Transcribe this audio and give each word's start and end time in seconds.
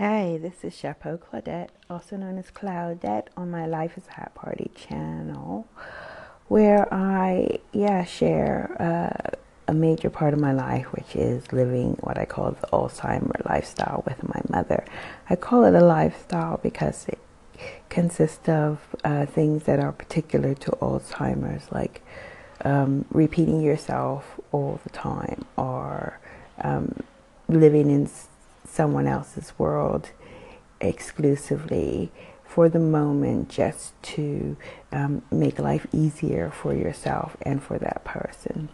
Hey, 0.00 0.38
this 0.38 0.64
is 0.64 0.74
Chapeau 0.74 1.18
Claudette, 1.18 1.68
also 1.90 2.16
known 2.16 2.38
as 2.38 2.50
Claudette, 2.50 3.26
on 3.36 3.50
my 3.50 3.66
Life 3.66 3.98
is 3.98 4.06
a 4.08 4.12
Hat 4.12 4.34
Party 4.34 4.70
channel, 4.74 5.68
where 6.48 6.88
I, 6.90 7.58
yeah, 7.74 8.04
share 8.06 8.74
uh, 8.80 9.36
a 9.68 9.74
major 9.74 10.08
part 10.08 10.32
of 10.32 10.40
my 10.40 10.54
life, 10.54 10.86
which 10.94 11.14
is 11.14 11.52
living 11.52 11.98
what 12.00 12.16
I 12.16 12.24
call 12.24 12.52
the 12.52 12.66
Alzheimer 12.68 13.44
lifestyle 13.46 14.02
with 14.06 14.26
my 14.26 14.40
mother. 14.48 14.86
I 15.28 15.36
call 15.36 15.64
it 15.64 15.74
a 15.74 15.84
lifestyle 15.84 16.58
because 16.62 17.06
it 17.06 17.18
consists 17.90 18.48
of 18.48 18.78
uh, 19.04 19.26
things 19.26 19.64
that 19.64 19.80
are 19.80 19.92
particular 19.92 20.54
to 20.54 20.70
Alzheimer's, 20.80 21.70
like 21.70 22.00
um, 22.64 23.04
repeating 23.10 23.60
yourself 23.60 24.40
all 24.50 24.80
the 24.82 24.88
time 24.88 25.44
or 25.58 26.18
um, 26.62 27.02
living 27.50 27.90
in 27.90 28.06
someone 28.70 29.06
else's 29.06 29.52
world 29.58 30.10
exclusively 30.80 32.10
for 32.44 32.68
the 32.68 32.78
moment 32.78 33.48
just 33.48 34.00
to 34.02 34.56
um, 34.92 35.22
make 35.30 35.58
life 35.58 35.86
easier 35.92 36.50
for 36.50 36.74
yourself 36.74 37.36
and 37.42 37.62
for 37.62 37.78
that 37.78 38.04
person. 38.04 38.68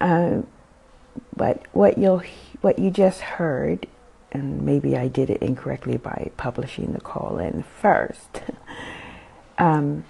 Uh, 0.00 0.42
but 1.34 1.62
what 1.72 1.96
you'll 1.96 2.22
what 2.60 2.78
you 2.78 2.90
just 2.90 3.20
heard, 3.20 3.86
and 4.32 4.62
maybe 4.62 4.96
I 4.96 5.08
did 5.08 5.30
it 5.30 5.42
incorrectly 5.42 5.96
by 5.96 6.30
publishing 6.36 6.92
the 6.92 7.00
call 7.00 7.38
in 7.38 7.62
first, 7.62 8.42
um, 9.58 10.04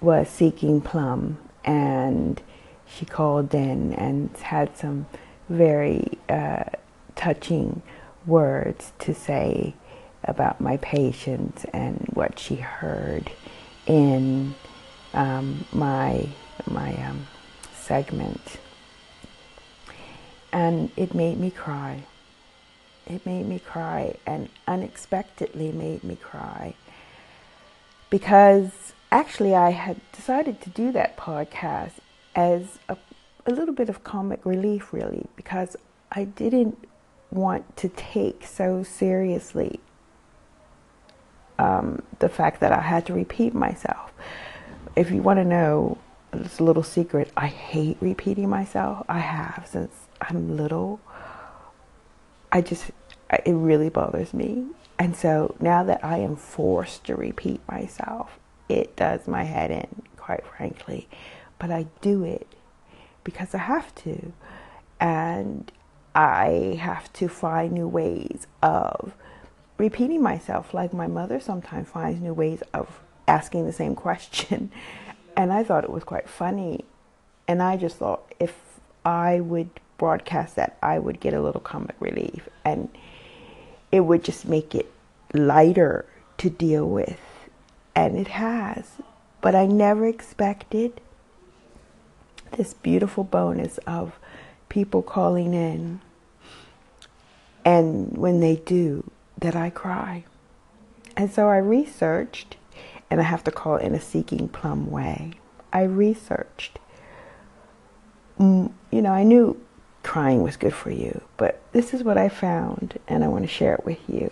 was 0.00 0.28
seeking 0.28 0.80
Plum, 0.80 1.38
and 1.64 2.40
she 2.86 3.04
called 3.04 3.54
in 3.54 3.92
and 3.94 4.36
had 4.36 4.76
some 4.76 5.06
very 5.48 6.18
uh, 6.28 6.64
touching 7.18 7.82
words 8.26 8.92
to 9.00 9.12
say 9.14 9.74
about 10.24 10.60
my 10.60 10.78
patience 10.78 11.66
and 11.74 12.08
what 12.14 12.38
she 12.38 12.56
heard 12.56 13.30
in 13.86 14.54
um, 15.12 15.66
my 15.72 16.28
my 16.66 16.94
um, 17.04 17.26
segment, 17.74 18.58
and 20.52 20.90
it 20.96 21.14
made 21.14 21.38
me 21.38 21.50
cry. 21.50 22.04
It 23.06 23.26
made 23.26 23.46
me 23.46 23.58
cry, 23.58 24.16
and 24.26 24.48
unexpectedly 24.66 25.72
made 25.72 26.04
me 26.04 26.16
cry 26.16 26.74
because 28.10 28.92
actually 29.10 29.54
I 29.54 29.70
had 29.70 30.00
decided 30.12 30.60
to 30.62 30.70
do 30.70 30.92
that 30.92 31.16
podcast 31.16 31.92
as 32.34 32.78
a, 32.88 32.96
a 33.46 33.52
little 33.52 33.74
bit 33.74 33.88
of 33.88 34.04
comic 34.04 34.44
relief, 34.44 34.92
really, 34.92 35.26
because 35.36 35.76
I 36.12 36.24
didn't 36.24 36.78
want 37.30 37.76
to 37.76 37.88
take 37.88 38.44
so 38.44 38.82
seriously 38.82 39.80
um, 41.58 42.02
the 42.18 42.28
fact 42.28 42.60
that 42.60 42.72
I 42.72 42.80
had 42.80 43.06
to 43.06 43.12
repeat 43.12 43.54
myself. 43.54 44.12
If 44.96 45.10
you 45.10 45.22
want 45.22 45.38
to 45.38 45.44
know, 45.44 45.98
a 46.32 46.62
little 46.62 46.82
secret. 46.82 47.30
I 47.36 47.46
hate 47.46 47.96
repeating 48.00 48.48
myself. 48.48 49.04
I 49.08 49.20
have 49.20 49.66
since 49.70 49.94
I'm 50.20 50.56
little. 50.56 51.00
I 52.52 52.60
just, 52.60 52.90
it 53.30 53.52
really 53.52 53.88
bothers 53.88 54.34
me. 54.34 54.66
And 54.98 55.14
so 55.14 55.54
now 55.60 55.84
that 55.84 56.04
I 56.04 56.18
am 56.18 56.36
forced 56.36 57.04
to 57.04 57.14
repeat 57.14 57.60
myself, 57.68 58.38
it 58.68 58.96
does 58.96 59.26
my 59.28 59.44
head 59.44 59.70
in, 59.70 60.02
quite 60.16 60.44
frankly. 60.46 61.08
But 61.58 61.70
I 61.70 61.86
do 62.00 62.24
it 62.24 62.46
because 63.24 63.54
I 63.54 63.58
have 63.58 63.94
to. 63.96 64.32
And 65.00 65.70
I 66.14 66.78
have 66.80 67.12
to 67.14 67.28
find 67.28 67.72
new 67.72 67.88
ways 67.88 68.46
of 68.62 69.14
repeating 69.78 70.22
myself, 70.22 70.74
like 70.74 70.92
my 70.92 71.06
mother 71.06 71.40
sometimes 71.40 71.88
finds 71.88 72.20
new 72.20 72.34
ways 72.34 72.62
of 72.74 73.00
asking 73.26 73.66
the 73.66 73.72
same 73.72 73.94
question. 73.94 74.70
And 75.36 75.52
I 75.52 75.62
thought 75.62 75.84
it 75.84 75.90
was 75.90 76.02
quite 76.02 76.28
funny. 76.28 76.84
And 77.46 77.62
I 77.62 77.76
just 77.76 77.98
thought 77.98 78.34
if 78.40 78.60
I 79.04 79.38
would 79.38 79.70
broadcast 79.96 80.56
that, 80.56 80.76
I 80.82 80.98
would 80.98 81.20
get 81.20 81.32
a 81.32 81.40
little 81.40 81.60
comic 81.60 81.94
relief. 82.00 82.48
And 82.64 82.88
it 83.92 84.00
would 84.00 84.24
just 84.24 84.48
make 84.48 84.74
it 84.74 84.90
lighter 85.32 86.06
to 86.38 86.50
deal 86.50 86.88
with. 86.88 87.20
And 87.94 88.18
it 88.18 88.26
has. 88.26 88.96
But 89.40 89.54
I 89.54 89.66
never 89.66 90.06
expected 90.06 91.00
this 92.56 92.74
beautiful 92.74 93.22
bonus 93.22 93.78
of 93.86 94.18
people 94.78 95.02
calling 95.02 95.54
in 95.54 96.00
and 97.64 98.16
when 98.16 98.38
they 98.38 98.54
do, 98.54 99.10
that 99.36 99.56
I 99.56 99.70
cry. 99.70 100.24
And 101.16 101.32
so 101.32 101.48
I 101.48 101.56
researched, 101.56 102.54
and 103.10 103.20
I 103.20 103.24
have 103.24 103.42
to 103.42 103.50
call 103.50 103.74
in 103.74 103.92
a 103.92 104.00
seeking 104.00 104.48
plum 104.48 104.88
way. 104.88 105.32
I 105.72 105.82
researched. 105.82 106.78
Mm, 108.38 108.70
you 108.92 109.02
know, 109.02 109.10
I 109.10 109.24
knew 109.24 109.60
crying 110.04 110.44
was 110.44 110.56
good 110.56 110.74
for 110.74 110.92
you, 110.92 111.22
but 111.36 111.60
this 111.72 111.92
is 111.92 112.04
what 112.04 112.16
I 112.16 112.28
found, 112.28 113.00
and 113.08 113.24
I 113.24 113.26
want 113.26 113.42
to 113.42 113.48
share 113.48 113.74
it 113.74 113.84
with 113.84 113.98
you. 114.08 114.30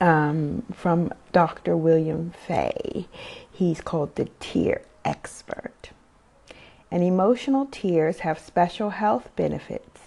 Um, 0.00 0.64
from 0.74 1.12
Dr. 1.30 1.76
William 1.76 2.32
Frey. 2.44 3.06
He's 3.52 3.80
called 3.80 4.16
the 4.16 4.28
tear 4.40 4.82
expert. 5.04 5.75
And 6.90 7.02
emotional 7.02 7.66
tears 7.70 8.20
have 8.20 8.38
special 8.38 8.90
health 8.90 9.28
benefits 9.36 10.00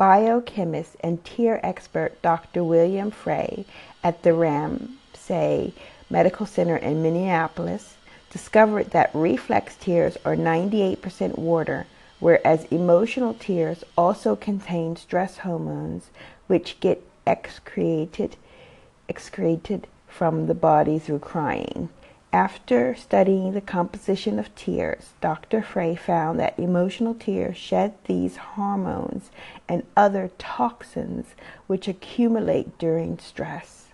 biochemist 0.00 0.96
and 1.00 1.22
tear 1.26 1.60
expert 1.62 2.22
Dr. 2.22 2.64
William 2.64 3.10
Frey 3.10 3.66
at 4.02 4.22
the 4.22 4.32
Ramsey 4.32 5.74
Medical 6.08 6.46
Center 6.46 6.78
in 6.78 7.02
Minneapolis 7.02 7.96
discovered 8.30 8.92
that 8.92 9.10
reflex 9.12 9.76
tears 9.76 10.16
are 10.24 10.34
98% 10.34 11.36
water, 11.36 11.86
whereas 12.18 12.64
emotional 12.70 13.34
tears 13.34 13.84
also 13.98 14.34
contain 14.34 14.96
stress 14.96 15.36
hormones 15.36 16.08
which 16.46 16.80
get 16.80 17.02
excreted, 17.26 18.36
excreted 19.06 19.86
from 20.08 20.46
the 20.46 20.54
body 20.54 20.98
through 20.98 21.18
crying. 21.18 21.90
After 22.32 22.94
studying 22.94 23.52
the 23.52 23.60
composition 23.60 24.38
of 24.38 24.54
tears, 24.54 25.14
Dr. 25.20 25.62
Frey 25.62 25.96
found 25.96 26.38
that 26.38 26.56
emotional 26.56 27.12
tears 27.12 27.56
shed 27.56 27.94
these 28.04 28.36
hormones 28.36 29.32
and 29.68 29.84
other 29.96 30.30
toxins 30.38 31.34
which 31.66 31.88
accumulate 31.88 32.78
during 32.78 33.18
stress. 33.18 33.88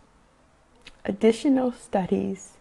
Additional 1.06 1.72
studies 1.72 2.58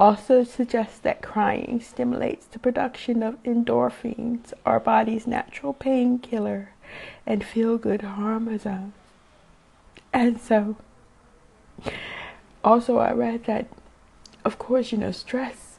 also 0.00 0.42
suggest 0.42 1.02
that 1.02 1.20
crying 1.20 1.80
stimulates 1.80 2.46
the 2.46 2.58
production 2.58 3.22
of 3.22 3.42
endorphins, 3.42 4.54
our 4.64 4.80
body's 4.80 5.26
natural 5.26 5.74
painkiller, 5.74 6.70
and 7.26 7.44
feel 7.44 7.76
good 7.76 8.00
hormones. 8.02 8.66
And 10.14 10.40
so, 10.40 10.76
also, 12.64 12.96
I 12.98 13.12
read 13.12 13.44
that 13.44 13.66
of 14.44 14.58
course, 14.58 14.92
you 14.92 14.98
know, 14.98 15.10
stress 15.10 15.78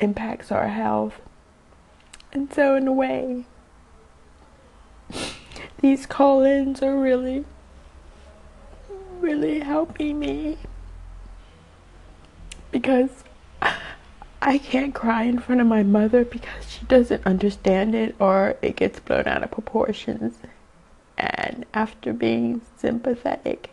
impacts 0.00 0.52
our 0.52 0.68
health. 0.68 1.20
And 2.32 2.52
so, 2.52 2.76
in 2.76 2.86
a 2.86 2.92
way, 2.92 3.46
these 5.80 6.06
call 6.06 6.42
ins 6.42 6.82
are 6.82 6.96
really, 6.96 7.44
really 9.20 9.60
helping 9.60 10.18
me 10.18 10.58
because 12.70 13.24
I 14.42 14.58
can't 14.58 14.94
cry 14.94 15.24
in 15.24 15.38
front 15.38 15.60
of 15.60 15.66
my 15.66 15.82
mother 15.82 16.24
because 16.24 16.70
she 16.70 16.84
doesn't 16.84 17.26
understand 17.26 17.94
it 17.94 18.14
or 18.18 18.56
it 18.62 18.76
gets 18.76 19.00
blown 19.00 19.26
out 19.26 19.42
of 19.42 19.50
proportions. 19.50 20.34
And 21.16 21.64
after 21.72 22.12
being 22.12 22.60
sympathetic, 22.76 23.70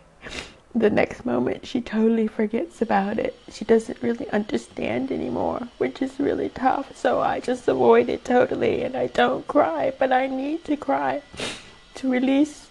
the 0.75 0.89
next 0.89 1.25
moment 1.25 1.65
she 1.65 1.81
totally 1.81 2.27
forgets 2.27 2.81
about 2.81 3.19
it. 3.19 3.37
She 3.49 3.63
doesn't 3.63 4.01
really 4.01 4.29
understand 4.31 5.11
anymore, 5.11 5.67
which 5.77 6.01
is 6.01 6.19
really 6.19 6.49
tough. 6.49 6.95
So 6.95 7.21
I 7.21 7.39
just 7.39 7.67
avoid 7.67 8.09
it 8.09 8.25
totally 8.25 8.83
and 8.83 8.95
I 8.95 9.07
don't 9.07 9.47
cry, 9.47 9.93
but 9.97 10.11
I 10.11 10.27
need 10.27 10.63
to 10.65 10.75
cry 10.75 11.21
to 11.95 12.09
release 12.09 12.67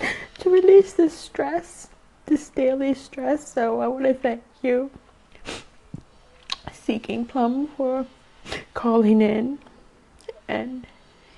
to 0.40 0.50
release 0.50 0.94
this 0.94 1.14
stress, 1.14 1.88
this 2.26 2.48
daily 2.48 2.94
stress. 2.94 3.52
So 3.52 3.80
I 3.80 3.86
want 3.86 4.04
to 4.04 4.14
thank 4.14 4.42
you 4.62 4.90
Seeking 6.72 7.24
Plum 7.24 7.68
for 7.68 8.06
calling 8.74 9.22
in 9.22 9.58
and 10.48 10.86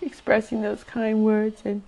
expressing 0.01 0.63
those 0.63 0.83
kind 0.85 1.25
words 1.25 1.63
and 1.65 1.83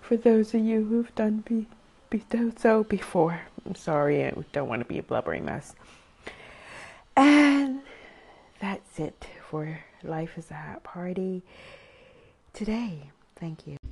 for 0.00 0.16
those 0.16 0.54
of 0.54 0.60
you 0.60 0.84
who've 0.84 1.14
done 1.14 1.42
be 1.46 1.66
be 2.14 2.24
done 2.30 2.56
so 2.56 2.84
before. 2.84 3.40
I'm 3.66 3.74
sorry, 3.74 4.24
I 4.24 4.32
don't 4.52 4.68
want 4.68 4.82
to 4.82 4.86
be 4.86 4.98
a 4.98 5.02
blubbering 5.02 5.44
mess. 5.44 5.74
And 7.16 7.80
that's 8.60 9.00
it 9.00 9.26
for 9.50 9.80
Life 10.04 10.38
is 10.38 10.48
a 10.50 10.54
Hat 10.54 10.84
Party 10.84 11.42
today. 12.52 13.10
Thank 13.34 13.66
you. 13.66 13.83